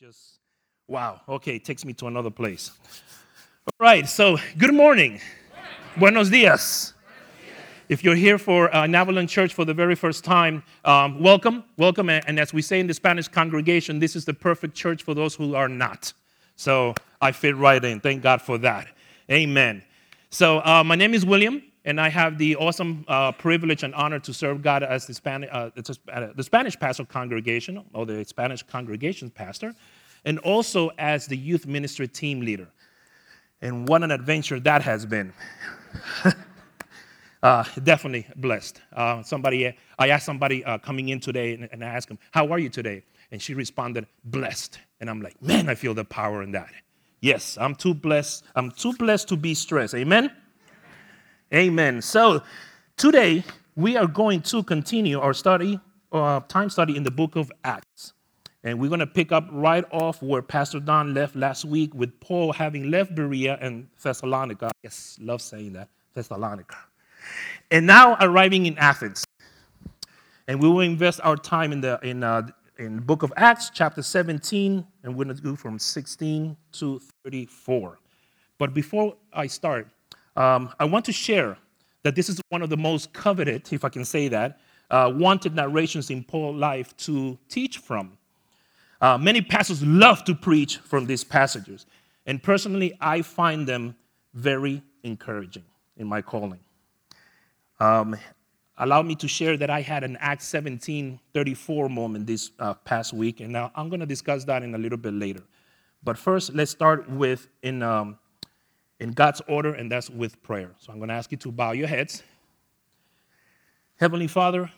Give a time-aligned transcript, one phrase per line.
[0.00, 0.38] just,
[0.88, 1.20] wow.
[1.28, 2.70] Okay, it takes me to another place.
[3.66, 5.20] All right, so good morning.
[5.98, 6.94] Buenos dias.
[7.90, 12.08] If you're here for uh, Church for the very first time, um, welcome, welcome.
[12.08, 15.12] And, and as we say in the Spanish congregation, this is the perfect church for
[15.12, 16.14] those who are not.
[16.56, 18.00] So I fit right in.
[18.00, 18.88] Thank God for that.
[19.30, 19.82] Amen.
[20.30, 24.18] So uh, my name is William, and I have the awesome uh, privilege and honor
[24.20, 29.30] to serve God as the Spanish, uh, the Spanish pastor congregation, or the Spanish congregation
[29.30, 29.74] pastor,
[30.24, 32.68] and also as the youth ministry team leader.
[33.62, 35.32] And what an adventure that has been.
[37.42, 38.80] uh, definitely blessed.
[38.92, 42.50] Uh, somebody, I asked somebody uh, coming in today, and, and I asked him, "How
[42.52, 46.42] are you today?" And she responded, "Blessed." And I'm like, "Man, I feel the power
[46.42, 46.70] in that."
[47.20, 48.44] Yes, I'm too blessed.
[48.54, 49.94] I'm too blessed to be stressed.
[49.94, 50.30] Amen.
[51.52, 52.00] Amen.
[52.00, 52.42] So
[52.96, 53.42] today
[53.74, 55.80] we are going to continue our study,
[56.12, 58.12] uh, time study in the book of Acts.
[58.62, 62.20] And we're going to pick up right off where Pastor Don left last week with
[62.20, 64.70] Paul having left Berea and Thessalonica.
[64.84, 66.76] Yes, love saying that, Thessalonica.
[67.72, 69.24] And now arriving in Athens.
[70.46, 72.42] And we will invest our time in the in, uh,
[72.78, 77.00] in the book of Acts, chapter 17, and we're going to go from 16 to
[77.24, 77.98] 34.
[78.56, 79.88] But before I start,
[80.40, 81.58] um, I want to share
[82.02, 84.58] that this is one of the most coveted, if I can say that,
[84.90, 88.16] uh, wanted narrations in Paul's life to teach from.
[89.02, 91.84] Uh, many pastors love to preach from these passages,
[92.24, 93.94] and personally, I find them
[94.32, 95.64] very encouraging
[95.98, 96.60] in my calling.
[97.78, 98.16] Um,
[98.78, 103.12] allow me to share that I had an Acts 17 34 moment this uh, past
[103.12, 105.42] week, and now I'm going to discuss that in a little bit later.
[106.02, 108.18] But first, let's start with in, um,
[109.00, 110.70] in God's order, and that's with prayer.
[110.78, 112.22] So I'm going to ask you to bow your heads.
[113.96, 114.70] Heavenly Father,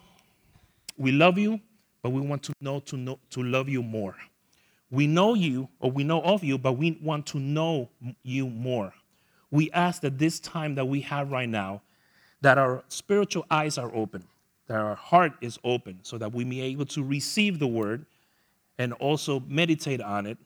[0.97, 1.61] we love you
[2.03, 4.17] but we want to know to know to love you more.
[4.91, 7.89] We know you or we know of you, but we want to know
[8.23, 8.93] you more.
[9.51, 11.83] We ask that this time that we have right now,
[12.41, 14.25] that our spiritual eyes are open,
[14.67, 18.05] that our heart is open, so that we may be able to receive the word
[18.79, 20.39] and also meditate on it.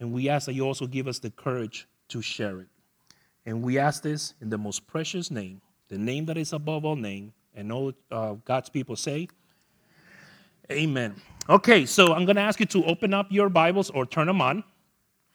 [0.00, 2.66] And we ask that you also give us the courage to share it.
[3.46, 6.96] And we ask this in the most precious name, the name that is above all
[6.96, 9.28] name, and all uh, God's people say,
[10.72, 11.14] Amen.
[11.48, 14.40] Okay, so I'm going to ask you to open up your Bibles or turn them
[14.40, 14.64] on,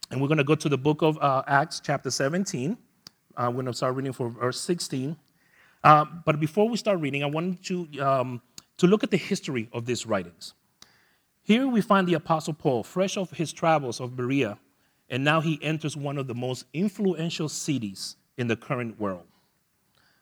[0.10, 2.76] and we're going to go to the book of uh, Acts, chapter 17.
[3.38, 5.16] Uh, I'm going to start reading for verse 16.
[5.84, 8.42] Uh, but before we start reading, I wanted to, um,
[8.78, 10.56] to look at the history of these writings.
[11.44, 14.58] Here we find the Apostle Paul, fresh off his travels of Berea,
[15.10, 19.26] and now he enters one of the most influential cities in the current world.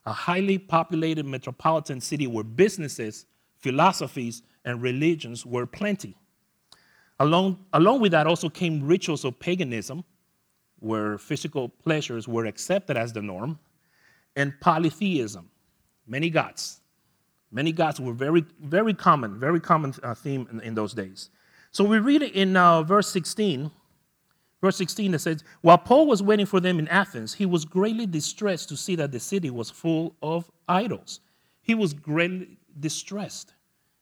[0.05, 3.25] A highly populated metropolitan city where businesses,
[3.57, 6.15] philosophies, and religions were plenty.
[7.19, 10.03] Along, along with that also came rituals of paganism,
[10.79, 13.59] where physical pleasures were accepted as the norm,
[14.35, 15.49] and polytheism,
[16.05, 16.79] many gods.
[17.51, 21.29] Many gods were very, very common, very common uh, theme in, in, those days.
[21.71, 23.71] So we read it in uh, verse 16.
[24.61, 28.05] Verse 16 that says, While Paul was waiting for them in Athens, he was greatly
[28.05, 31.19] distressed to see that the city was full of idols.
[31.61, 33.53] He was greatly distressed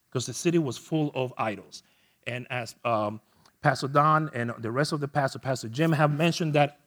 [0.09, 1.83] because the city was full of idols.
[2.25, 3.19] And as um,
[3.61, 6.79] Pastor Don and the rest of the pastor, Pastor Jim, have mentioned that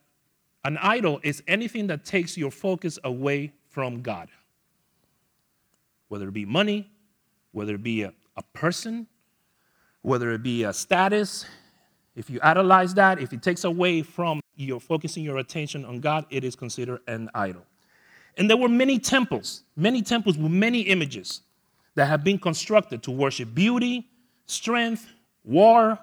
[0.65, 4.29] an idol is anything that takes your focus away from God.
[6.07, 6.89] Whether it be money,
[7.51, 9.07] whether it be a, a person,
[10.01, 11.45] whether it be a status,
[12.15, 16.25] if you idolize that, if it takes away from your focusing your attention on God,
[16.29, 17.65] it is considered an idol.
[18.37, 21.41] And there were many temples, many temples with many images
[21.95, 24.07] that have been constructed to worship beauty,
[24.45, 25.07] strength,
[25.43, 25.99] war.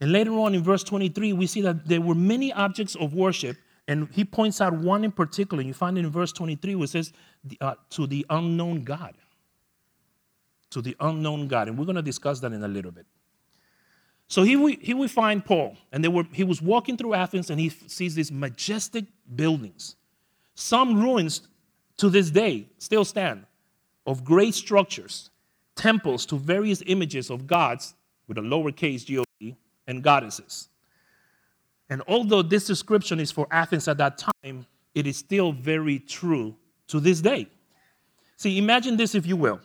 [0.00, 3.56] And later on in verse 23, we see that there were many objects of worship,
[3.88, 5.62] and he points out one in particular.
[5.62, 7.12] You find it in verse 23, where it says,
[7.60, 9.14] uh, To the unknown God.
[10.70, 11.68] To the unknown God.
[11.68, 13.06] And we're going to discuss that in a little bit.
[14.30, 17.58] So here we, he will find Paul, and were, he was walking through Athens, and
[17.58, 19.96] he sees these majestic buildings.
[20.54, 21.48] Some ruins
[21.96, 23.44] to this day still stand
[24.06, 25.30] of great structures,
[25.74, 27.94] temples to various images of gods
[28.28, 29.56] with a lowercase god
[29.88, 30.68] and goddesses.
[31.88, 34.64] And although this description is for Athens at that time,
[34.94, 36.54] it is still very true
[36.86, 37.48] to this day.
[38.36, 39.60] See, imagine this if you will.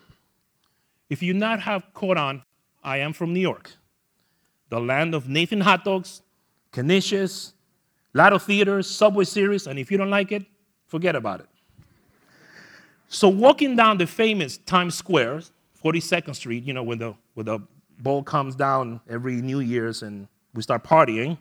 [1.07, 2.41] If you not have caught on,
[2.83, 3.71] I am from New York,
[4.69, 6.21] the land of Nathan hot dogs,
[6.71, 7.53] knishes,
[8.13, 10.45] lot of theaters, Subway series, and if you don't like it,
[10.87, 11.47] forget about it.
[13.07, 15.41] So walking down the famous Times Square,
[15.83, 17.59] 42nd Street, you know, when the, when the
[17.99, 21.37] ball comes down every New Year's and we start partying.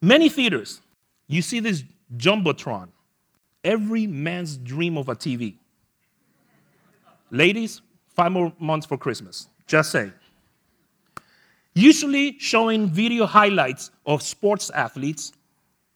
[0.00, 0.80] Many theaters,
[1.26, 1.84] you see this
[2.16, 2.88] jumbotron,
[3.62, 5.54] every man's dream of a TV.
[7.30, 9.48] Ladies, five more months for Christmas.
[9.66, 10.12] Just saying.
[11.74, 15.32] Usually showing video highlights of sports athletes,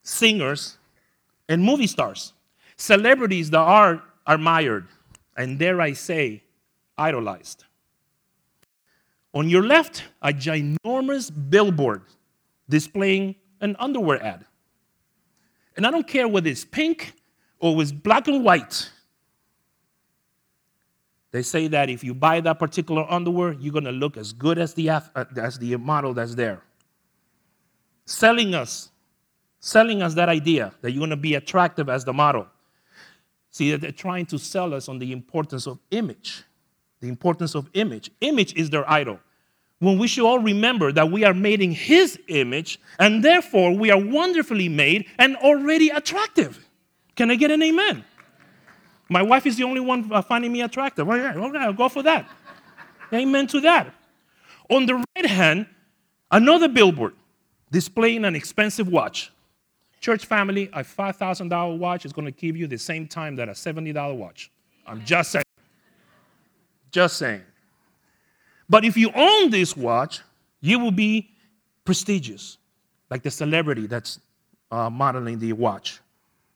[0.02, 0.76] singers,
[1.48, 2.32] and movie stars,
[2.76, 4.86] celebrities that are admired,
[5.36, 6.42] and dare I say,
[6.96, 7.64] idolized.
[9.34, 12.02] On your left, a ginormous billboard
[12.68, 14.44] displaying an underwear ad.
[15.76, 17.14] And I don't care whether it's pink
[17.60, 18.90] or it's black and white.
[21.30, 24.58] They say that if you buy that particular underwear, you're going to look as good
[24.58, 25.00] as the, uh,
[25.36, 26.62] as the model that's there.
[28.06, 28.90] Selling us,
[29.60, 32.46] selling us that idea that you're going to be attractive as the model.
[33.50, 36.44] See, they're trying to sell us on the importance of image.
[37.00, 38.10] The importance of image.
[38.20, 39.20] Image is their idol.
[39.80, 43.90] When we should all remember that we are made in His image, and therefore we
[43.90, 46.66] are wonderfully made and already attractive.
[47.14, 48.04] Can I get an amen?
[49.08, 51.06] My wife is the only one uh, finding me attractive.
[51.06, 52.28] Yeah, okay, I'll go for that.
[53.12, 53.94] Amen to that.
[54.68, 55.66] On the right hand,
[56.30, 57.14] another billboard
[57.70, 59.32] displaying an expensive watch.
[60.00, 63.52] Church family, a $5,000 watch is going to give you the same time that a
[63.52, 64.50] $70 watch.
[64.86, 65.44] I'm just saying.
[66.90, 67.42] Just saying.
[68.68, 70.20] But if you own this watch,
[70.60, 71.30] you will be
[71.84, 72.58] prestigious,
[73.10, 74.20] like the celebrity that's
[74.70, 76.00] uh, modeling the watch.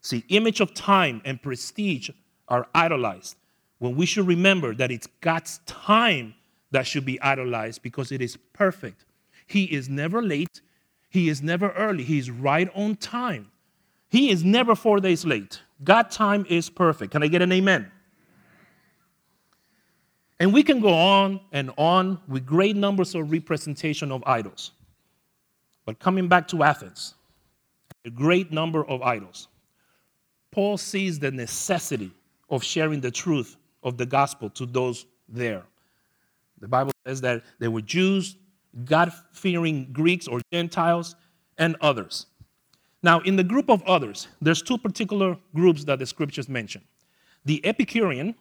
[0.03, 2.11] See, image of time and prestige
[2.53, 3.37] are idolized
[3.79, 6.35] when we should remember that it's God's time
[6.71, 9.07] that should be idolized because it is perfect.
[9.47, 10.61] He is never late,
[11.09, 13.51] He is never early, He is right on time.
[14.11, 15.63] He is never four days late.
[15.83, 17.13] God time is perfect.
[17.13, 17.91] Can I get an amen?
[20.39, 24.73] And we can go on and on with great numbers of representation of idols.
[25.87, 27.15] But coming back to Athens,
[28.05, 29.49] a great number of idols.
[30.51, 32.11] Paul sees the necessity
[32.53, 35.65] of sharing the truth of the gospel to those there.
[36.61, 38.37] The Bible says that there were Jews,
[38.85, 41.17] God fearing Greeks or Gentiles,
[41.59, 42.27] and others.
[43.03, 46.83] Now, in the group of others, there's two particular groups that the scriptures mention.
[47.45, 48.37] The Epicurean,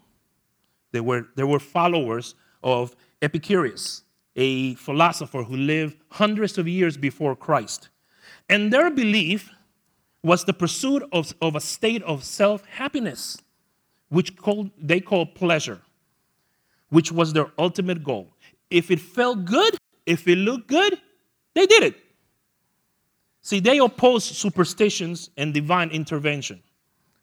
[0.92, 4.04] they were, they were followers of Epicurus,
[4.36, 7.90] a philosopher who lived hundreds of years before Christ.
[8.50, 9.50] And their belief
[10.22, 13.42] was the pursuit of, of a state of self happiness
[14.12, 15.80] which called, they called pleasure,
[16.90, 18.28] which was their ultimate goal.
[18.70, 21.00] If it felt good, if it looked good,
[21.56, 21.96] they did it.
[23.42, 26.62] See, they opposed superstitions and divine intervention.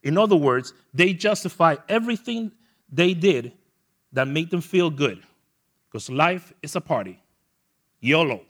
[0.02, 2.52] In other words, they justify everything
[2.90, 3.52] they did
[4.14, 5.22] that made them feel good.
[5.90, 7.20] Because life is a party.
[8.00, 8.40] YOLO.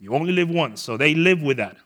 [0.00, 1.76] You only live once, so they live with that.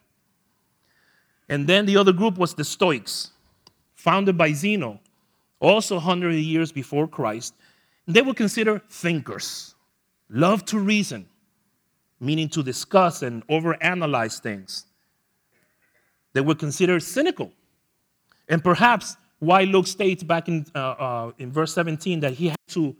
[1.50, 3.32] And then the other group was the Stoics,
[3.94, 5.00] founded by Zeno,
[5.60, 7.55] also 100 years before Christ,
[8.06, 9.75] they were considered thinkers,
[10.31, 11.28] love to reason,
[12.20, 14.87] meaning to discuss and overanalyze things.
[16.32, 17.52] They were considered cynical.
[18.49, 22.56] And perhaps why Luke states back in, uh, uh, in verse 17 that he had
[22.69, 22.96] to,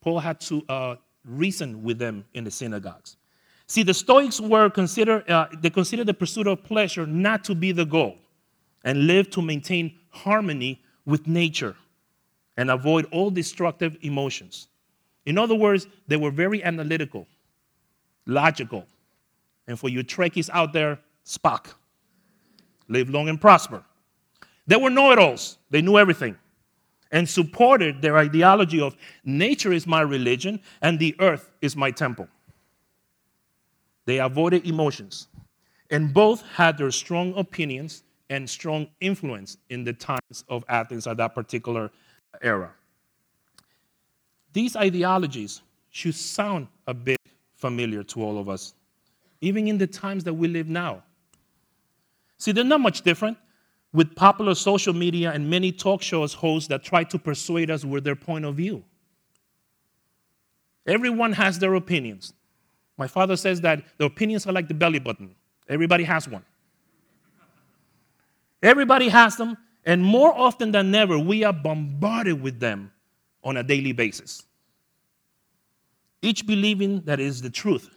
[0.00, 3.16] Paul had to uh, reason with them in the synagogues.
[3.68, 7.72] See, the Stoics were considered, uh, they considered the pursuit of pleasure not to be
[7.72, 8.16] the goal
[8.84, 11.74] and live to maintain harmony with nature
[12.56, 14.68] and avoid all destructive emotions.
[15.24, 17.26] In other words, they were very analytical,
[18.26, 18.86] logical.
[19.66, 21.74] And for you Trekkies out there, Spock.
[22.88, 23.82] Live long and prosper.
[24.66, 26.36] They were know it alls, they knew everything
[27.12, 32.28] and supported their ideology of nature is my religion and the earth is my temple.
[34.04, 35.28] They avoided emotions,
[35.90, 41.16] and both had their strong opinions and strong influence in the times of Athens at
[41.18, 41.90] that particular
[42.42, 42.72] era.
[44.52, 47.20] These ideologies should sound a bit
[47.54, 48.74] familiar to all of us,
[49.40, 51.02] even in the times that we live now.
[52.38, 53.38] See, they're not much different
[53.92, 58.04] with popular social media and many talk shows hosts that try to persuade us with
[58.04, 58.84] their point of view.
[60.86, 62.32] Everyone has their opinions.
[62.98, 65.34] My father says that the opinions are like the belly button.
[65.68, 66.44] Everybody has one.
[68.66, 72.90] Everybody has them, and more often than ever, we are bombarded with them
[73.44, 74.42] on a daily basis.
[76.20, 77.96] Each believing that is the truth.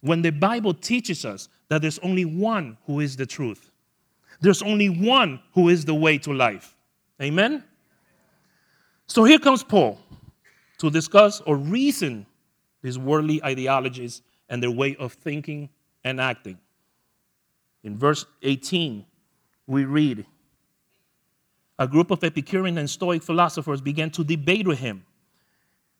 [0.00, 3.70] When the Bible teaches us that there's only one who is the truth,
[4.40, 6.74] there's only one who is the way to life.
[7.20, 7.62] Amen?
[9.06, 10.00] So here comes Paul
[10.78, 12.24] to discuss or reason
[12.80, 15.68] these worldly ideologies and their way of thinking
[16.04, 16.56] and acting.
[17.82, 19.04] In verse 18,
[19.66, 20.26] we read
[21.78, 25.04] A group of Epicurean and Stoic philosophers began to debate with him.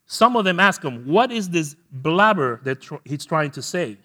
[0.05, 3.97] Some of them asked him, What is this blabber that tr- he's trying to say?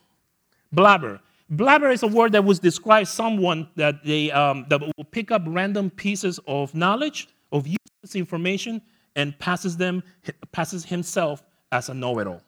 [0.72, 1.20] Blabber.
[1.50, 5.42] Blabber is a word that would describe someone that, they, um, that will pick up
[5.46, 8.82] random pieces of knowledge, of useless information,
[9.14, 10.02] and passes them,
[10.52, 12.42] passes himself as a know-it-all.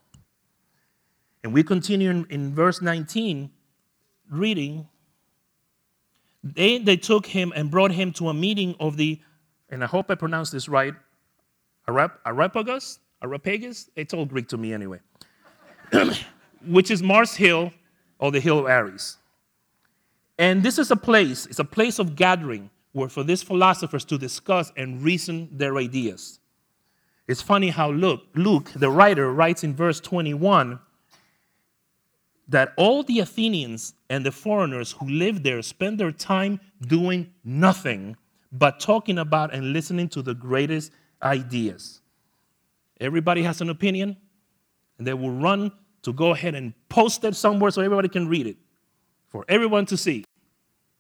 [1.45, 3.51] And we continue in, in verse 19,
[4.31, 4.89] reading.
[6.43, 9.21] They, they took him and brought him to a meeting of the,
[9.71, 10.95] and I hope I pronounced this right,
[11.89, 13.01] Areopagus?
[13.23, 13.91] Areopagus?
[13.97, 15.01] It's all Greek to me anyway.
[16.67, 17.73] Which is Mars Hill
[18.19, 19.17] or the Hill of Ares.
[20.39, 24.19] And this is a place, it's a place of gathering where for these philosophers to
[24.19, 26.41] discuss and reason their ideas.
[27.27, 30.81] It's funny how Luke, Luke, the writer, writes in verse 21
[32.49, 38.17] that all the Athenians and the foreigners who live there spend their time doing nothing
[38.51, 40.91] but talking about and listening to the greatest
[41.23, 42.01] ideas.
[43.01, 44.17] Everybody has an opinion,
[44.97, 45.71] and they will run
[46.03, 48.57] to go ahead and post it somewhere so everybody can read it
[49.29, 50.25] for everyone to see.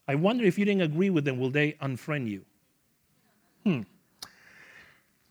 [0.06, 2.44] I wonder if you didn't agree with them, will they unfriend you?
[3.64, 3.82] Hmm.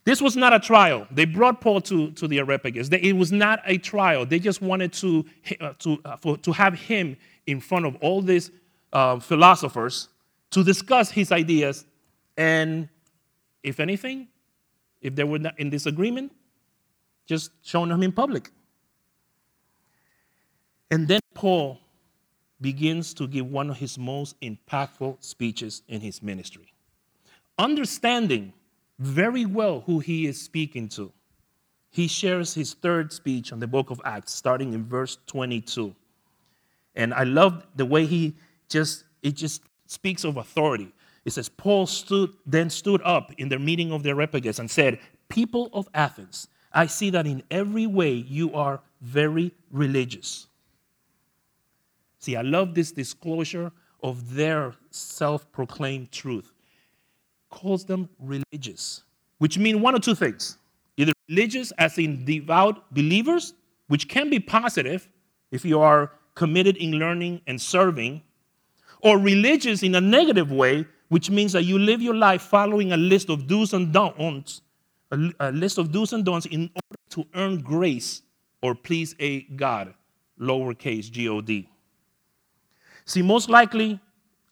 [0.08, 1.06] This was not a trial.
[1.12, 2.88] They brought Paul to, to the Areopagus.
[2.94, 4.26] It was not a trial.
[4.26, 5.26] They just wanted to,
[5.60, 8.50] uh, to, uh, for, to have him in front of all these
[8.94, 10.08] uh, philosophers
[10.52, 11.84] to discuss his ideas.
[12.38, 12.88] And
[13.64, 14.30] if anything,
[15.02, 16.32] if they were not in disagreement,
[17.26, 18.50] just showing them in public.
[20.90, 21.82] And then Paul
[22.62, 26.72] begins to give one of his most impactful speeches in his ministry.
[27.60, 28.54] Understanding
[29.00, 31.12] very well who he is speaking to.
[31.90, 35.96] He shares his third speech on the book of Acts, starting in verse 22.
[36.96, 38.36] And I love the way he
[38.70, 40.92] just, it just speaks of authority.
[41.26, 45.00] It says, Paul stood, then stood up in the meeting of the Areopagus and said,
[45.30, 50.48] People of Athens, I see that in every way you are very religious.
[52.20, 56.52] See, I love this disclosure of their self proclaimed truth
[57.50, 59.04] calls them religious,
[59.38, 60.58] which mean one or two things.
[60.98, 63.54] Either religious, as in devout believers,
[63.88, 65.08] which can be positive
[65.52, 68.22] if you are committed in learning and serving,
[69.02, 72.98] or religious in a negative way, which means that you live your life following a
[72.98, 74.62] list of do's and don'ts,
[75.12, 78.24] a, a list of do's and don'ts in order to earn grace
[78.62, 79.94] or please a God,
[80.40, 81.70] lowercase G O D.
[83.06, 84.00] See, most likely,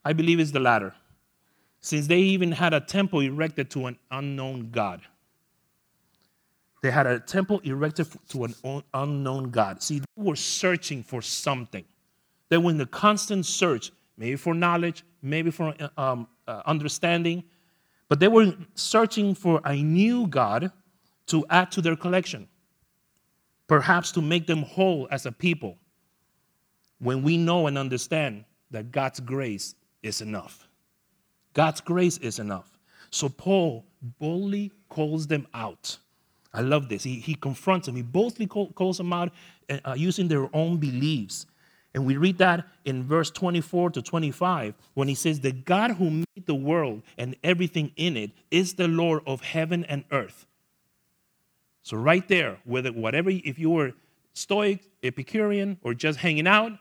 [0.05, 0.93] I believe it's the latter
[1.85, 5.01] since they even had a temple erected to an unknown God.
[6.81, 9.83] They had a temple erected to an unknown God.
[9.83, 11.85] See, they were searching for something.
[12.49, 17.43] They were in the constant search, maybe for knowledge, maybe for uh, um, uh, understanding,
[18.09, 20.71] but they were searching for a new God
[21.27, 22.47] to add to their collection,
[23.67, 25.77] perhaps to make them whole as a people
[26.97, 30.64] when we know and understand that God's grace is enough.
[31.55, 32.77] God's grace is enough.
[33.09, 33.85] So Paul
[34.19, 35.97] boldly calls them out.
[36.53, 37.03] I love this.
[37.03, 37.95] He, he confronts them.
[37.95, 39.31] He boldly call, calls them out
[39.69, 41.47] uh, using their own beliefs.
[41.93, 46.09] And we read that in verse 24 to 25 when he says, The God who
[46.09, 50.45] made the world and everything in it is the Lord of heaven and earth.
[51.83, 53.93] So, right there, whether whatever, if you were
[54.33, 56.73] Stoic, Epicurean, or just hanging out,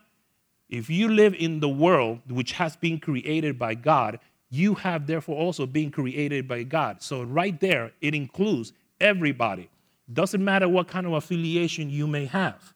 [0.69, 5.37] if you live in the world which has been created by God, you have therefore
[5.37, 7.01] also been created by God.
[7.01, 9.69] So, right there, it includes everybody.
[10.11, 12.73] Doesn't matter what kind of affiliation you may have.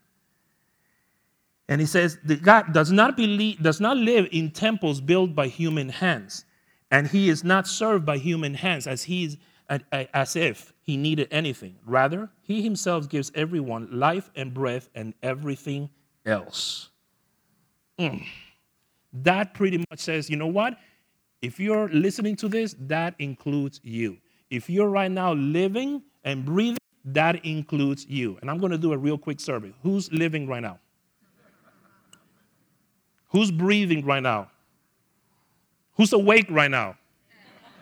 [1.68, 5.90] And he says God does not believe, does not live in temples built by human
[5.90, 6.46] hands,
[6.90, 9.38] and he is not served by human hands as he's
[9.92, 11.76] as if he needed anything.
[11.86, 15.92] Rather, he himself gives everyone life and breath and everything
[16.26, 16.90] else.
[18.00, 18.26] Mm.
[19.14, 20.80] That pretty much says, you know what?
[21.42, 24.18] If you're listening to this, that includes you.
[24.50, 28.38] If you're right now living and breathing, that includes you.
[28.42, 29.74] And I'm going to do a real quick survey.
[29.84, 30.80] Who's living right now?
[33.30, 34.50] Who's breathing right now?
[35.96, 36.98] Who's awake right now?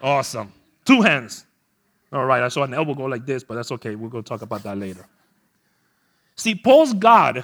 [0.01, 0.51] Awesome.
[0.85, 1.45] Two hands.
[2.11, 3.95] All right, I saw an elbow go like this, but that's okay.
[3.95, 5.05] We're going to talk about that later.
[6.35, 7.43] See, Paul's God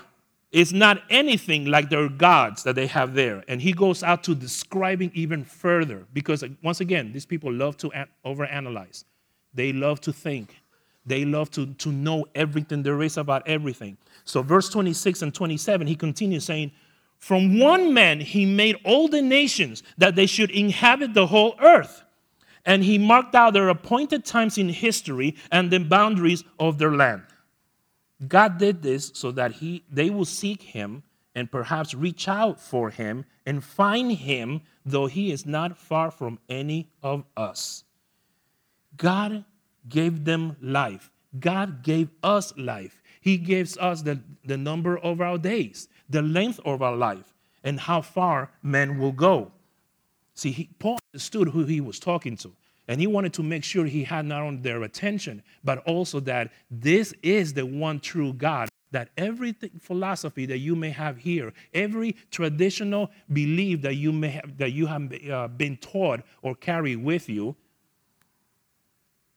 [0.53, 3.43] is not anything like their gods that they have there.
[3.47, 7.75] And he goes out to describing even further because, uh, once again, these people love
[7.77, 7.91] to
[8.23, 9.03] overanalyze.
[9.55, 10.61] They love to think.
[11.05, 13.97] They love to, to know everything there is about everything.
[14.25, 16.71] So, verse 26 and 27, he continues saying,
[17.17, 22.03] From one man he made all the nations that they should inhabit the whole earth.
[22.65, 27.23] And he marked out their appointed times in history and the boundaries of their land.
[28.27, 31.03] God did this so that he, they will seek him
[31.35, 36.39] and perhaps reach out for him and find him, though he is not far from
[36.47, 37.83] any of us.
[38.95, 39.43] God
[39.87, 41.09] gave them life.
[41.39, 43.01] God gave us life.
[43.19, 47.79] He gives us the, the number of our days the length of our life and
[47.79, 49.51] how far men will go.
[50.35, 52.53] See, he, Paul understood who he was talking to,
[52.87, 56.51] and he wanted to make sure he had not only their attention, but also that
[56.69, 58.69] this is the one true God.
[58.91, 64.57] That every philosophy that you may have here, every traditional belief that you may have,
[64.57, 67.55] that you have uh, been taught or carry with you,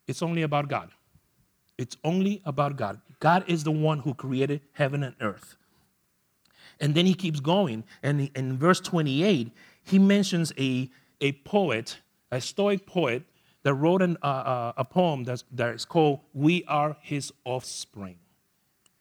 [0.07, 0.91] it's only about God.
[1.79, 3.01] It's only about God.
[3.19, 5.57] God is the one who created heaven and earth.
[6.81, 7.85] And then he keeps going.
[8.03, 9.51] And in verse 28,
[9.85, 11.99] he mentions a, a poet,
[12.31, 13.23] a Stoic poet,
[13.67, 18.17] that wrote an, uh, uh, a poem that's, that is called We Are His Offspring.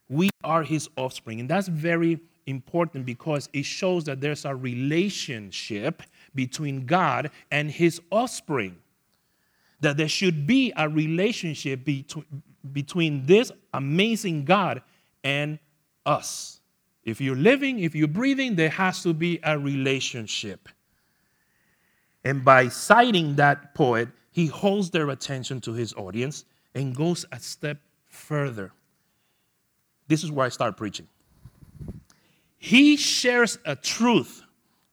[0.10, 1.40] We are His offspring.
[1.40, 6.02] And that's very important because it shows that there's a relationship
[6.34, 8.78] between God and His offspring.
[9.82, 12.26] That there should be a relationship between,
[12.74, 14.82] between this amazing God
[15.24, 15.60] and
[16.08, 16.60] us.
[17.04, 20.70] If you're living, if you're breathing, there has to be a relationship.
[22.24, 27.40] And by citing that poet, he holds their attention to his audience and goes a
[27.40, 28.74] step further.
[30.10, 31.08] This is where I start preaching.
[32.58, 34.44] He shares a truth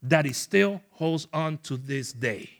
[0.04, 2.50] that he still holds on to this day.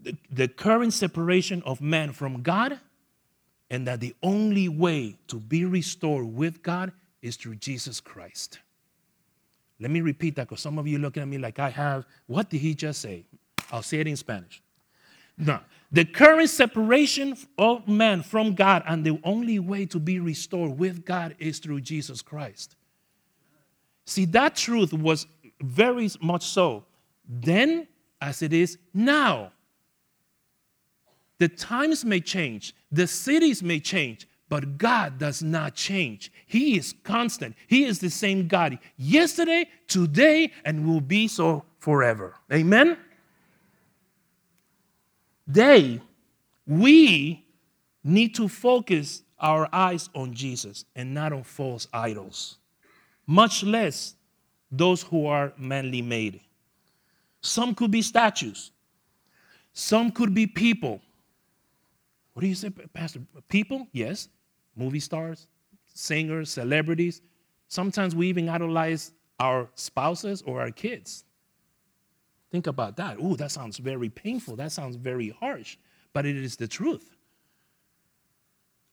[0.00, 2.78] The, the current separation of man from God,
[3.70, 8.58] and that the only way to be restored with God is through Jesus Christ.
[9.80, 12.04] Let me repeat that because some of you looking at me like I have.
[12.26, 13.24] What did he just say?
[13.70, 14.60] I'll say it in Spanish.
[15.38, 15.60] No.
[15.90, 21.04] The current separation of man from God and the only way to be restored with
[21.04, 22.76] God is through Jesus Christ.
[24.06, 25.26] See, that truth was
[25.60, 26.84] very much so
[27.28, 27.86] then
[28.20, 29.52] as it is now.
[31.38, 36.30] The times may change, the cities may change, but God does not change.
[36.46, 37.56] He is constant.
[37.66, 42.34] He is the same God yesterday, today, and will be so forever.
[42.52, 42.98] Amen?
[45.46, 46.00] They,
[46.66, 47.44] we
[48.04, 52.58] need to focus our eyes on Jesus and not on false idols,
[53.26, 54.14] much less
[54.70, 56.40] those who are manly made.
[57.40, 58.70] Some could be statues,
[59.72, 61.00] some could be people.
[62.32, 63.20] What do you say, Pastor?
[63.48, 63.88] People?
[63.92, 64.28] Yes
[64.76, 65.46] movie stars,
[65.94, 67.20] singers, celebrities.
[67.68, 71.24] Sometimes we even idolize our spouses or our kids.
[72.52, 73.18] Think about that.
[73.18, 74.56] Ooh, that sounds very painful.
[74.56, 75.78] That sounds very harsh,
[76.12, 77.16] but it is the truth.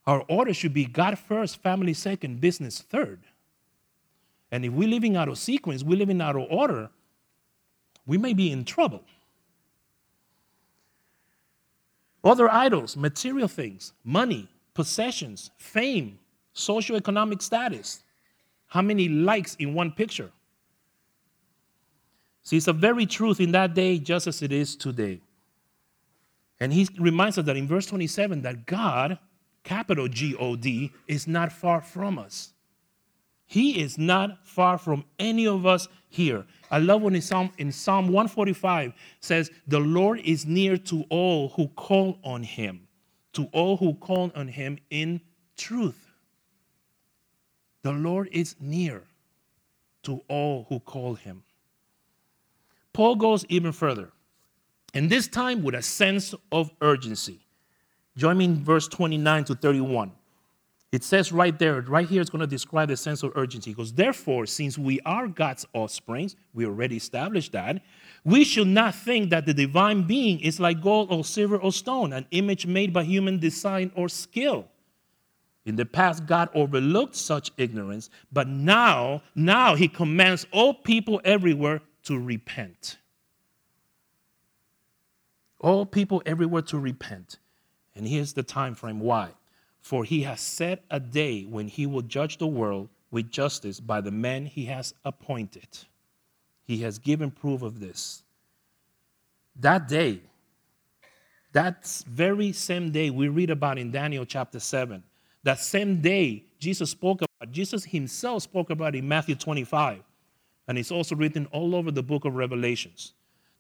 [0.08, 3.20] Our order should be God first, family second, business third.
[4.50, 6.90] And if we're living out of sequence, we're living out of order,
[8.08, 9.04] we may be in trouble.
[12.24, 16.18] Other idols, material things, money, possessions, fame,
[16.56, 18.04] socioeconomic status,
[18.68, 20.32] how many likes in one picture.
[22.44, 25.22] See, it's a very truth in that day just as it is today.
[26.60, 29.20] And he reminds us that in verse 27 that God,
[29.64, 32.54] capital G O D, is not far from us.
[33.46, 36.46] He is not far from any of us here.
[36.70, 41.50] I love when in Psalm, in Psalm 145 says, The Lord is near to all
[41.50, 42.88] who call on him
[43.34, 45.22] to all who call on him in
[45.58, 46.12] truth.
[47.84, 49.04] The Lord is near
[50.04, 51.44] to all who call him.
[52.94, 54.12] Paul goes even further,
[54.94, 57.40] and this time with a sense of urgency.
[58.18, 60.12] Join me in verse 29 to 31.
[60.92, 63.72] It says right there, right here, it's going to describe the sense of urgency.
[63.72, 67.82] Because therefore, since we are God's offspring, we already established that,
[68.26, 72.12] we should not think that the divine being is like gold or silver or stone,
[72.12, 74.66] an image made by human design or skill.
[75.66, 81.82] In the past, God overlooked such ignorance, but now, now He commands all people everywhere
[82.10, 82.98] to repent.
[85.60, 87.38] All people everywhere to repent.
[87.94, 89.30] And here's the time frame why.
[89.80, 94.02] For he has set a day when he will judge the world with justice by
[94.02, 95.68] the men he has appointed.
[96.64, 98.24] He has given proof of this.
[99.58, 100.22] That day,
[101.52, 105.04] that very same day we read about in Daniel chapter 7,
[105.44, 110.02] that same day Jesus spoke about, Jesus himself spoke about in Matthew 25.
[110.70, 113.14] And it's also written all over the book of Revelations,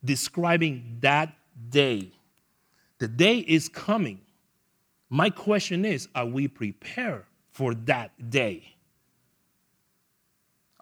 [0.06, 1.34] describing that
[1.72, 2.12] day.
[3.00, 4.22] The day is coming.
[5.10, 8.76] My question is are we prepared for that day?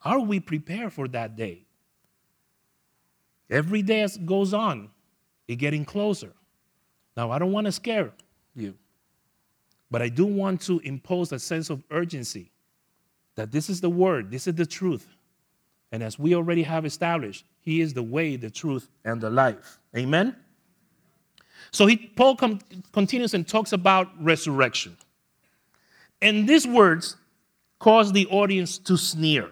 [0.03, 1.61] Are we prepared for that day?
[3.49, 4.89] Every day as goes on,
[5.47, 6.33] it's getting closer.
[7.15, 8.11] Now, I don't want to scare
[8.53, 8.73] you,
[9.89, 12.51] but I do want to impose a sense of urgency
[13.35, 15.16] that this is the word, this is the truth.
[15.91, 19.79] And as we already have established, He is the way, the truth, and the life.
[19.95, 20.35] Amen?
[21.71, 22.59] So he, Paul com-
[22.93, 24.97] continues and talks about resurrection.
[26.21, 27.17] And these words
[27.79, 29.49] cause the audience to sneer.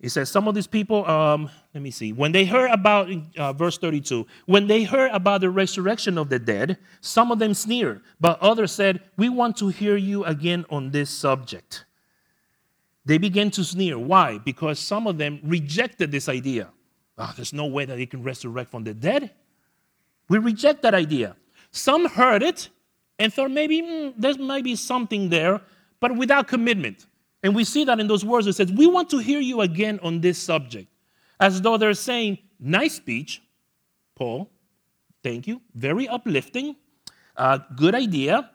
[0.00, 3.52] He says, Some of these people, um, let me see, when they heard about, uh,
[3.52, 8.00] verse 32, when they heard about the resurrection of the dead, some of them sneered,
[8.20, 11.84] but others said, We want to hear you again on this subject.
[13.04, 13.98] They began to sneer.
[13.98, 14.38] Why?
[14.38, 16.68] Because some of them rejected this idea.
[17.18, 19.30] Oh, there's no way that he can resurrect from the dead.
[20.28, 21.36] We reject that idea.
[21.70, 22.68] Some heard it
[23.18, 25.60] and thought maybe mm, there might be something there,
[26.00, 27.06] but without commitment.
[27.42, 28.46] And we see that in those words.
[28.46, 30.88] It says, We want to hear you again on this subject.
[31.38, 33.42] As though they're saying, Nice speech,
[34.14, 34.50] Paul.
[35.22, 35.60] Thank you.
[35.74, 36.76] Very uplifting.
[37.36, 38.50] Uh, good idea.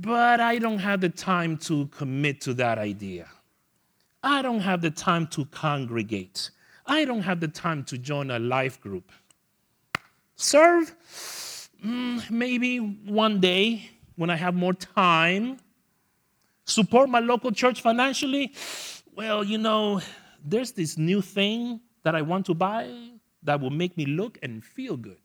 [0.00, 3.28] But I don't have the time to commit to that idea.
[4.22, 6.50] I don't have the time to congregate.
[6.86, 9.10] I don't have the time to join a life group.
[10.36, 10.94] Serve?
[11.84, 15.58] Mm, maybe one day when I have more time.
[16.64, 18.52] Support my local church financially?
[19.16, 20.00] Well, you know,
[20.44, 22.88] there's this new thing that I want to buy
[23.42, 25.18] that will make me look and feel good.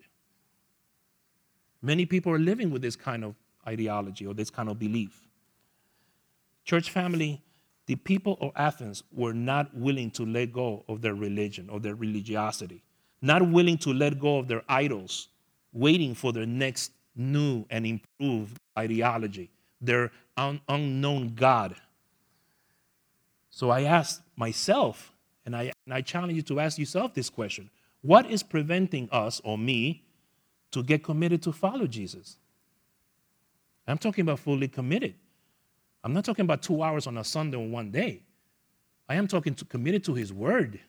[1.80, 3.36] Many people are living with this kind of
[3.68, 5.22] ideology or this kind of belief.
[6.66, 7.42] Church family,
[7.86, 11.96] the people of Athens were not willing to let go of their religion or their
[11.96, 12.82] religiosity,
[13.22, 15.28] not willing to let go of their idols,
[15.74, 19.50] waiting for their next new and improved ideology,
[19.82, 21.76] their un- unknown God.
[23.50, 25.14] So I asked myself,
[25.46, 27.70] and I, and I challenge you to ask yourself this question
[28.02, 30.04] What is preventing us or me
[30.72, 32.38] to get committed to follow Jesus?
[33.88, 35.16] I'm talking about fully committed.
[36.04, 38.22] I'm not talking about two hours on a Sunday on one day.
[39.08, 40.80] I am talking to committed to His Word,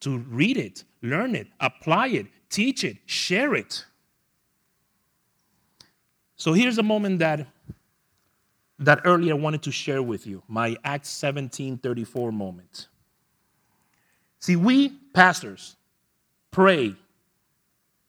[0.00, 3.84] to read it, learn it, apply it, teach it, share it.
[6.36, 7.46] So here's a moment that
[8.78, 12.88] that earlier I wanted to share with you, my Acts 17:34 moment.
[14.40, 15.76] See, we pastors
[16.50, 16.96] pray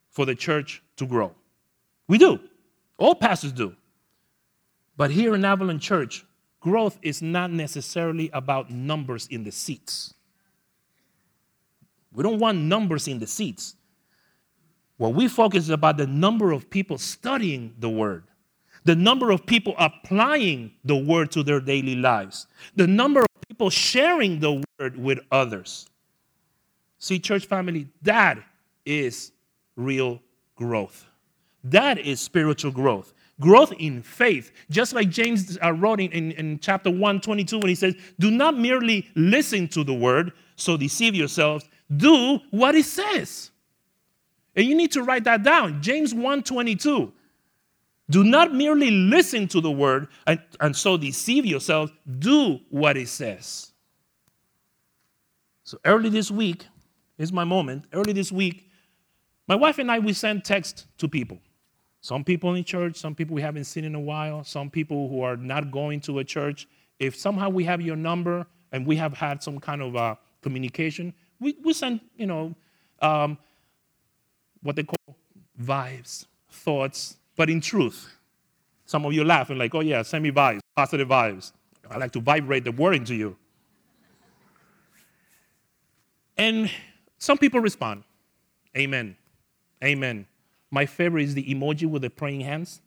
[0.09, 1.33] for the church to grow.
[2.07, 2.39] We do.
[3.03, 3.75] All pastors do.
[4.95, 6.25] But here in Avalon Church,
[6.61, 10.13] growth is not necessarily about numbers in the seats.
[12.13, 13.75] We don't want numbers in the seats.
[14.95, 18.23] What we focus is about the number of people studying the word,
[18.85, 23.69] the number of people applying the word to their daily lives, the number of people
[23.69, 25.89] sharing the word with others.
[26.99, 28.37] See, church family, that
[28.85, 29.33] is
[29.75, 30.21] real
[30.55, 31.09] growth.
[31.63, 33.13] That is spiritual growth.
[33.39, 34.51] Growth in faith.
[34.69, 38.57] Just like James uh, wrote in, in, in chapter 122 when he says, Do not
[38.57, 41.67] merely listen to the word, so deceive yourselves.
[41.95, 43.51] Do what it says.
[44.55, 45.81] And you need to write that down.
[45.81, 47.11] James 122.
[48.09, 51.91] Do not merely listen to the word and, and so deceive yourselves.
[52.19, 53.71] Do what it says.
[55.63, 56.65] So early this week,
[57.17, 57.85] is my moment.
[57.93, 58.69] Early this week,
[59.47, 61.39] my wife and I, we sent text to people.
[62.03, 65.21] Some people in church, some people we haven't seen in a while, some people who
[65.21, 66.67] are not going to a church.
[66.99, 71.13] If somehow we have your number and we have had some kind of uh, communication,
[71.39, 72.53] we, we send, you know,
[73.01, 73.37] um,
[74.63, 75.15] what they call
[75.61, 78.13] vibes, thoughts, but in truth.
[78.85, 81.53] Some of you laughing like, oh yeah, send me vibes, positive vibes.
[81.89, 83.37] I like to vibrate the word into you.
[86.37, 86.69] And
[87.17, 88.03] some people respond,
[88.75, 89.15] Amen,
[89.81, 90.25] Amen.
[90.73, 92.81] My favorite is the emoji with the praying hands.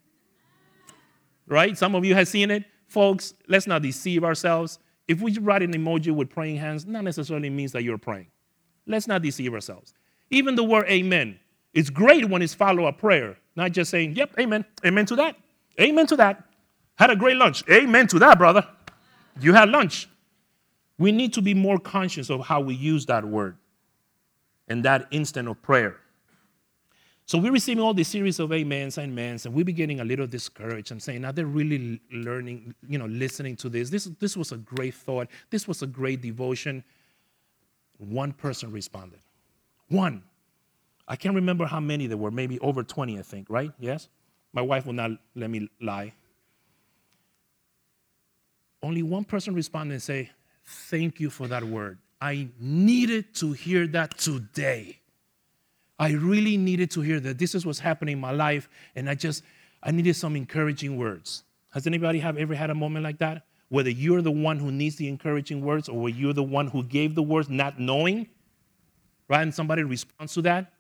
[1.46, 1.79] Right?
[1.79, 2.64] Some of you have seen it.
[2.88, 4.81] Folks, let's not deceive ourselves.
[5.07, 8.27] If we write an emoji with praying hands, not necessarily means that you're praying.
[8.88, 9.94] Let's not deceive ourselves.
[10.31, 11.38] Even the word amen,
[11.75, 15.37] it's great when it's follow up prayer, not just saying, yep, amen, amen to that,
[15.81, 16.42] amen to that.
[16.96, 18.66] Had a great lunch, amen to that, brother.
[19.40, 20.09] You had lunch.
[20.99, 23.59] We need to be more conscious of how we use that word
[24.66, 26.01] and that instant of prayer.
[27.26, 30.04] So we're receiving all this series of amens and amens, and we be getting a
[30.04, 33.90] little discouraged and saying, are they really learning, you know, listening to this?
[33.90, 35.26] This, this was a great thought.
[35.50, 36.84] This was a great devotion.
[37.98, 39.18] One person responded.
[39.88, 40.22] One.
[41.08, 43.72] I can't remember how many there were, maybe over 20, I think, right?
[43.80, 44.08] Yes?
[44.52, 46.12] My wife will not let me lie.
[48.84, 50.30] Only one person responded and say,
[50.64, 51.98] Thank you for that word.
[52.20, 55.00] I needed to hear that today.
[55.98, 59.14] I really needed to hear that this is what's happening in my life, and I
[59.14, 59.42] just
[59.82, 61.44] I needed some encouraging words.
[61.72, 63.46] Has anybody have ever had a moment like that?
[63.68, 67.14] Whether you're the one who needs the encouraging words or you're the one who gave
[67.14, 68.28] the words not knowing,
[69.28, 69.42] right?
[69.42, 70.72] And somebody responds to that.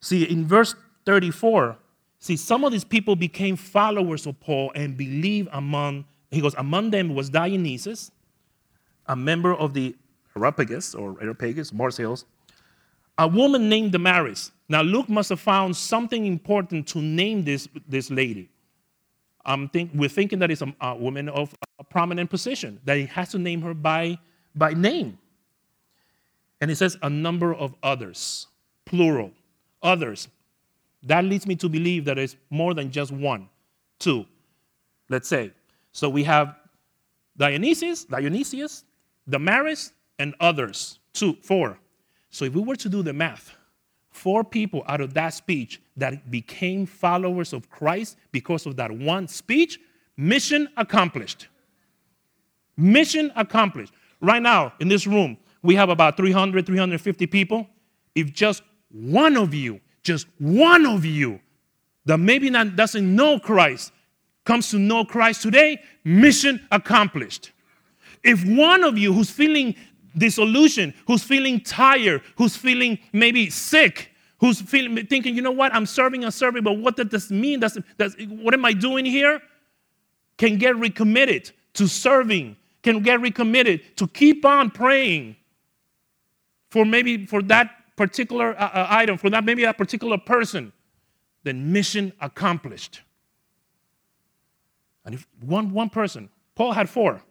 [0.00, 0.74] See, in verse
[1.06, 1.76] 34,
[2.18, 6.90] see, some of these people became followers of Paul and believe among, he goes, among
[6.90, 8.10] them was Dionysius,
[9.06, 9.96] a member of the
[10.36, 12.24] Areopagus or Areopagus, Marseilles,
[13.18, 14.52] a woman named Damaris.
[14.68, 18.50] Now, Luke must have found something important to name this, this lady.
[19.44, 23.06] I'm think, we're thinking that it's a, a woman of a prominent position, that he
[23.06, 24.18] has to name her by,
[24.54, 25.18] by name.
[26.60, 28.48] And it says a number of others,
[28.86, 29.30] plural,
[29.82, 30.28] others.
[31.04, 33.48] That leads me to believe that it's more than just one,
[34.00, 34.26] two,
[35.08, 35.52] let's say.
[35.92, 36.56] So we have
[37.36, 38.84] Dionysius, Dionysius,
[39.28, 41.78] Damaris, and others, two, four.
[42.36, 43.56] So if we were to do the math,
[44.10, 49.26] four people out of that speech that became followers of Christ because of that one
[49.26, 49.80] speech,
[50.18, 51.48] mission accomplished.
[52.76, 53.94] Mission accomplished.
[54.20, 57.66] Right now, in this room, we have about 300, 350 people.
[58.14, 61.40] If just one of you, just one of you
[62.04, 63.92] that maybe not doesn't know Christ
[64.44, 67.52] comes to know Christ today, mission accomplished.
[68.22, 69.74] If one of you who's feeling
[70.16, 75.86] disillusioned, who's feeling tired, who's feeling maybe sick, who's feeling thinking, you know what, I'm
[75.86, 77.60] serving, I'm serving, but what does this mean?
[77.60, 79.40] Does, does, what am I doing here?
[80.36, 85.36] Can get recommitted to serving, can get recommitted to keep on praying
[86.70, 90.72] for maybe for that particular uh, uh, item, for that maybe a particular person,
[91.42, 93.00] then mission accomplished.
[95.04, 97.22] And if one, one person, Paul had four.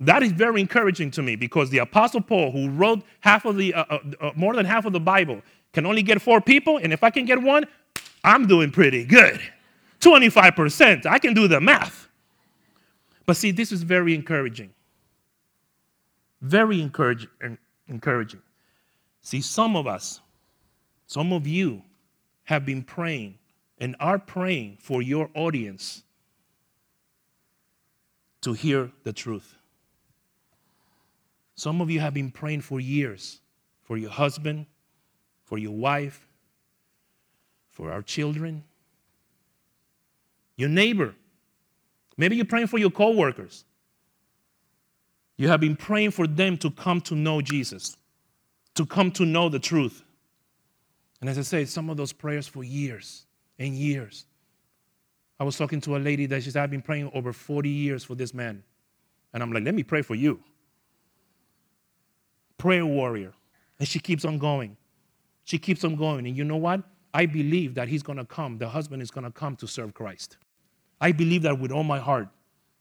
[0.00, 3.72] That is very encouraging to me because the Apostle Paul, who wrote half of the,
[3.72, 5.40] uh, uh, uh, more than half of the Bible,
[5.72, 6.78] can only get four people.
[6.78, 7.64] And if I can get one,
[8.22, 9.40] I'm doing pretty good.
[10.00, 11.06] 25%.
[11.06, 12.08] I can do the math.
[13.24, 14.70] But see, this is very encouraging.
[16.42, 18.42] Very encouraging.
[19.22, 20.20] See, some of us,
[21.06, 21.82] some of you
[22.44, 23.38] have been praying
[23.78, 26.04] and are praying for your audience
[28.42, 29.55] to hear the truth.
[31.56, 33.40] Some of you have been praying for years
[33.86, 34.66] for your husband,
[35.44, 36.26] for your wife,
[37.70, 38.64] for our children,
[40.56, 41.14] your neighbor.
[42.16, 43.64] Maybe you're praying for your coworkers.
[45.36, 47.96] You have been praying for them to come to know Jesus,
[48.74, 50.02] to come to know the truth.
[51.20, 53.24] And as I say, some of those prayers for years
[53.58, 54.26] and years.
[55.38, 58.02] I was talking to a lady that she said, I've been praying over 40 years
[58.02, 58.64] for this man.
[59.32, 60.42] And I'm like, let me pray for you
[62.58, 63.32] prayer warrior.
[63.78, 64.76] And she keeps on going.
[65.44, 66.26] She keeps on going.
[66.26, 66.82] And you know what?
[67.12, 68.58] I believe that he's going to come.
[68.58, 70.36] The husband is going to come to serve Christ.
[71.00, 72.28] I believe that with all my heart.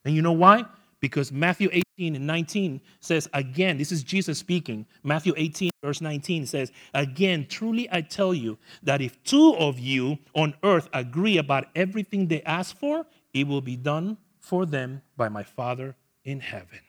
[0.03, 0.65] And you know why?
[0.99, 4.85] Because Matthew 18 and 19 says, again, this is Jesus speaking.
[5.03, 10.17] Matthew 18, verse 19 says, Again, truly I tell you that if two of you
[10.33, 15.29] on earth agree about everything they ask for, it will be done for them by
[15.29, 16.79] my Father in heaven.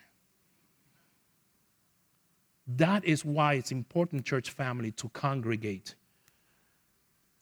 [2.67, 5.95] That is why it's important, church family, to congregate.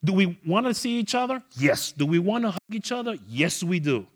[0.05, 1.43] Do we want to see each other?
[1.57, 1.93] Yes.
[1.93, 3.17] Do we want to hug each other?
[3.27, 4.07] Yes, we do.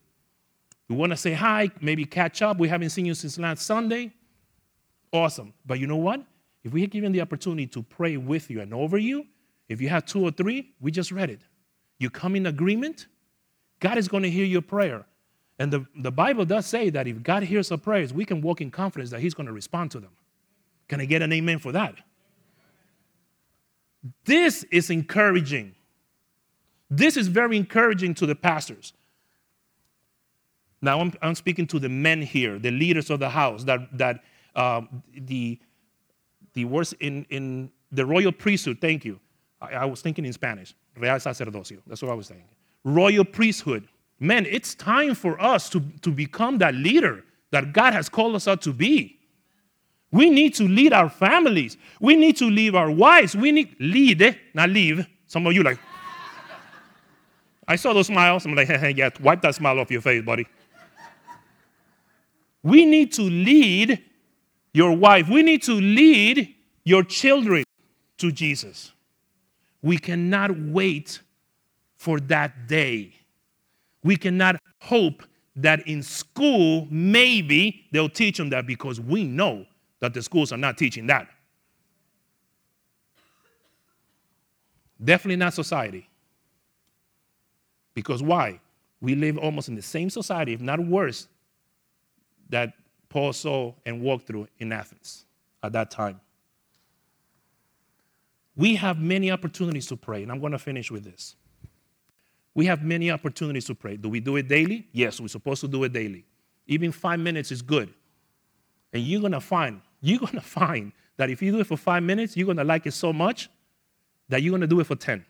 [0.88, 2.58] We want to say hi, maybe catch up.
[2.58, 4.12] We haven't seen you since last Sunday.
[5.12, 5.54] Awesome.
[5.66, 6.22] But you know what?
[6.64, 9.26] If we are given the opportunity to pray with you and over you,
[9.68, 11.40] if you have two or three, we just read it.
[11.98, 13.06] You come in agreement,
[13.80, 15.04] God is going to hear your prayer.
[15.58, 18.60] And the, the Bible does say that if God hears our prayers, we can walk
[18.60, 20.10] in confidence that He's going to respond to them.
[20.88, 21.94] Can I get an amen for that?
[24.24, 25.74] This is encouraging.
[26.90, 28.94] This is very encouraging to the pastors.
[30.80, 34.22] Now I'm, I'm speaking to the men here, the leaders of the house, that, that
[34.54, 35.58] uh, the,
[36.54, 39.18] the words in, in the royal priesthood, thank you.
[39.60, 41.78] I, I was thinking in Spanish, real sacerdocio.
[41.86, 42.44] That's what I was saying.
[42.84, 43.88] Royal priesthood.
[44.20, 48.46] Men, it's time for us to, to become that leader that God has called us
[48.48, 49.17] out to be.
[50.10, 51.76] We need to lead our families.
[52.00, 53.36] We need to lead our wives.
[53.36, 54.32] We need lead, eh?
[54.54, 55.06] not leave.
[55.26, 55.78] Some of you like.
[57.66, 58.46] I saw those smiles.
[58.46, 60.46] I'm like, hey, yeah, wipe that smile off your face, buddy.
[62.62, 64.02] We need to lead
[64.72, 65.28] your wife.
[65.28, 67.64] We need to lead your children
[68.16, 68.92] to Jesus.
[69.82, 71.20] We cannot wait
[71.96, 73.12] for that day.
[74.02, 75.22] We cannot hope
[75.56, 79.66] that in school, maybe they'll teach them that because we know
[80.00, 81.28] that the schools are not teaching that.
[85.02, 86.08] Definitely not society.
[87.94, 88.60] Because why?
[89.00, 91.28] We live almost in the same society, if not worse,
[92.48, 92.72] that
[93.08, 95.24] Paul saw and walked through in Athens
[95.62, 96.20] at that time.
[98.56, 101.36] We have many opportunities to pray, and I'm going to finish with this.
[102.54, 103.96] We have many opportunities to pray.
[103.96, 104.88] Do we do it daily?
[104.90, 106.24] Yes, we're supposed to do it daily.
[106.66, 107.94] Even five minutes is good.
[108.92, 111.76] And you're going to find, you're going to find that if you do it for
[111.76, 113.48] five minutes, you're going to like it so much
[114.28, 115.24] that you're going to do it for 10.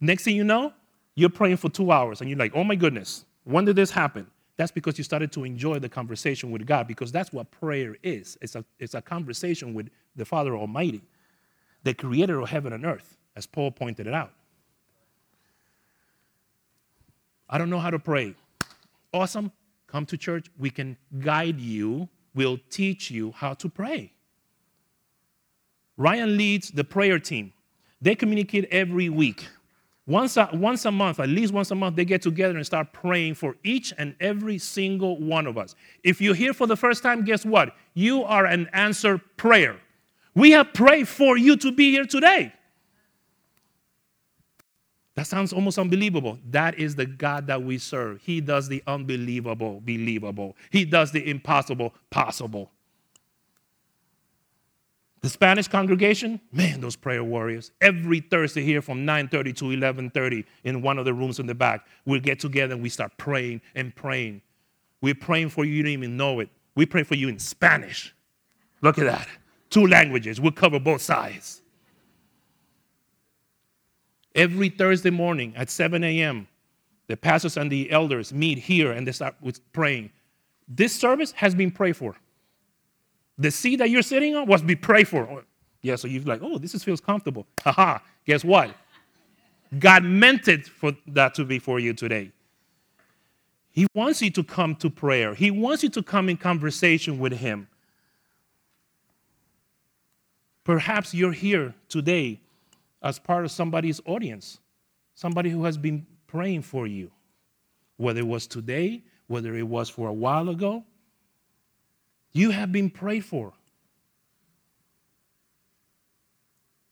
[0.00, 0.72] Next thing you know,
[1.14, 4.26] you're praying for two hours and you're like, oh my goodness, when did this happen?
[4.56, 8.38] That's because you started to enjoy the conversation with God because that's what prayer is.
[8.40, 11.02] It's a, it's a conversation with the Father Almighty,
[11.84, 14.32] the creator of heaven and earth, as Paul pointed it out.
[17.48, 18.34] I don't know how to pray.
[19.12, 19.52] Awesome.
[19.86, 20.46] Come to church.
[20.58, 24.12] We can guide you, we'll teach you how to pray.
[25.96, 27.52] Ryan leads the prayer team.
[28.00, 29.46] They communicate every week.
[30.06, 32.92] Once a, once a month, at least once a month, they get together and start
[32.92, 35.76] praying for each and every single one of us.
[36.02, 37.76] If you're here for the first time, guess what?
[37.94, 39.76] You are an answered prayer.
[40.34, 42.52] We have prayed for you to be here today.
[45.14, 46.38] That sounds almost unbelievable.
[46.50, 48.20] That is the God that we serve.
[48.22, 52.70] He does the unbelievable believable, He does the impossible possible.
[55.20, 57.70] The Spanish congregation, man, those prayer warriors.
[57.80, 61.86] Every Thursday here from 9:30 to 11:30 in one of the rooms in the back,
[62.04, 64.42] we get together and we start praying and praying.
[65.00, 66.48] We're praying for you, you don't even know it.
[66.74, 68.12] We pray for you in Spanish.
[68.80, 69.28] Look at that.
[69.70, 70.40] Two languages.
[70.40, 71.61] We'll cover both sides.
[74.34, 76.48] Every Thursday morning at 7 a.m.,
[77.06, 80.10] the pastors and the elders meet here and they start with praying.
[80.68, 82.14] This service has been prayed for.
[83.38, 85.44] The seat that you're sitting on was be prayed for.
[85.82, 87.46] Yeah, so you're like, oh, this is, feels comfortable.
[87.60, 87.98] Haha.
[88.24, 88.74] Guess what?
[89.78, 92.30] God meant it for that to be for you today.
[93.70, 95.34] He wants you to come to prayer.
[95.34, 97.68] He wants you to come in conversation with Him.
[100.62, 102.38] Perhaps you're here today
[103.02, 104.60] as part of somebody's audience,
[105.14, 107.10] somebody who has been praying for you,
[107.96, 110.84] whether it was today, whether it was for a while ago,
[112.32, 113.52] you have been prayed for.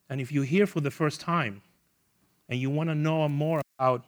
[0.08, 1.62] And if you're here for the first time
[2.48, 4.04] and you want to know more about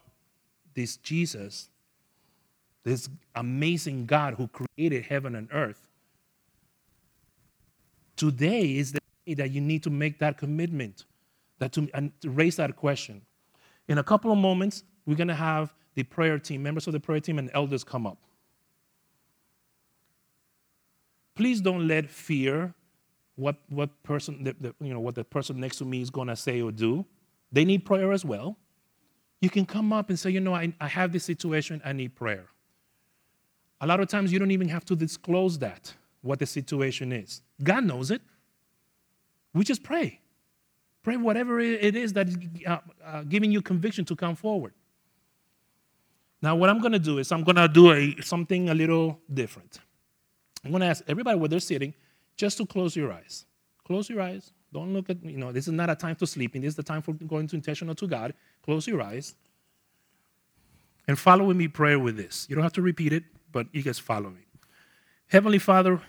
[0.74, 1.70] this Jesus,
[2.82, 5.80] this amazing God who created heaven and earth,
[8.16, 11.04] today is the day that you need to make that commitment,
[11.62, 13.22] that to, and to raise that question.
[13.88, 17.00] In a couple of moments, we're going to have the prayer team, members of the
[17.00, 18.18] prayer team, and elders come up.
[21.34, 22.74] Please don't let fear
[23.36, 26.28] what, what person, the, the, you know, what the person next to me is going
[26.28, 27.04] to say or do.
[27.50, 28.56] They need prayer as well.
[29.40, 32.14] You can come up and say, you know, I, I have this situation, I need
[32.14, 32.46] prayer.
[33.80, 37.42] A lot of times you don't even have to disclose that, what the situation is.
[37.62, 38.22] God knows it.
[39.54, 40.21] We just pray.
[41.02, 42.36] Pray whatever it is that is
[42.66, 44.72] uh, uh, giving you conviction to come forward.
[46.40, 49.18] Now, what I'm going to do is I'm going to do a, something a little
[49.32, 49.80] different.
[50.64, 51.94] I'm going to ask everybody where they're sitting
[52.36, 53.46] just to close your eyes.
[53.84, 54.52] Close your eyes.
[54.72, 56.62] Don't look at, me, you know, this is not a time for sleeping.
[56.62, 58.34] This is the time for going to intentional to God.
[58.64, 59.34] Close your eyes.
[61.08, 62.46] And follow me prayer with this.
[62.48, 64.46] You don't have to repeat it, but you guys follow me.
[65.26, 66.00] Heavenly Father,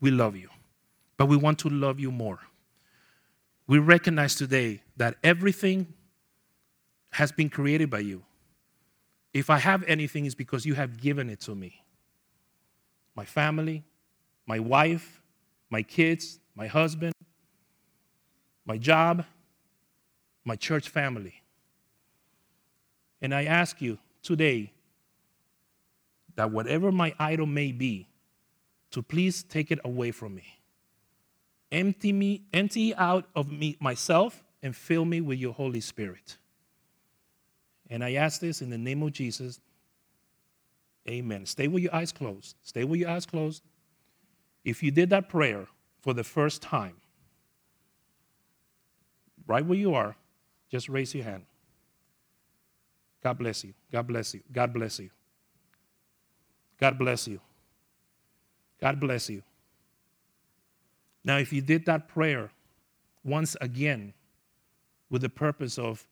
[0.00, 0.48] we love you,
[1.16, 2.40] but we want to love you more.
[3.66, 5.94] We recognize today that everything
[7.10, 8.22] has been created by you.
[9.32, 11.82] If I have anything, it's because you have given it to me.
[13.14, 13.84] My family,
[14.46, 15.22] my wife,
[15.70, 17.14] my kids, my husband,
[18.64, 19.24] my job,
[20.44, 21.42] my church family.
[23.20, 24.72] And I ask you today
[26.34, 28.08] that whatever my idol may be,
[28.90, 30.44] to please take it away from me.
[31.72, 36.36] Empty me, empty out of me myself and fill me with your Holy Spirit.
[37.88, 39.58] And I ask this in the name of Jesus.
[41.08, 41.46] Amen.
[41.46, 42.56] Stay with your eyes closed.
[42.62, 43.62] Stay with your eyes closed.
[44.64, 45.66] If you did that prayer
[46.02, 46.94] for the first time,
[49.46, 50.14] right where you are,
[50.70, 51.44] just raise your hand.
[53.22, 53.72] God bless you.
[53.90, 54.40] God bless you.
[54.52, 55.10] God bless you.
[56.78, 57.40] God bless you.
[58.80, 59.42] God bless you.
[61.24, 62.50] Now, if you did that prayer
[63.24, 64.12] once again
[65.10, 66.06] with the purpose of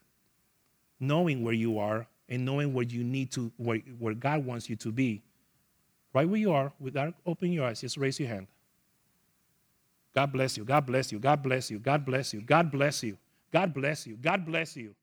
[1.01, 4.77] knowing where you are and knowing where you need to, where, where God wants you
[4.77, 5.23] to be,
[6.15, 8.47] right where you are, without opening your eyes, just raise your hand.
[10.15, 10.65] God bless you.
[10.65, 11.19] God bless you.
[11.19, 11.79] God bless you.
[11.79, 12.41] God bless you.
[12.41, 13.17] God bless you.
[13.53, 14.17] God bless you.
[14.17, 14.95] God bless you.